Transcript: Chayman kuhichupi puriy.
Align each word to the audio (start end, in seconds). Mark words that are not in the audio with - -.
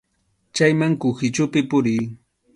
Chayman 0.55 0.93
kuhichupi 1.01 1.59
puriy. 1.69 2.01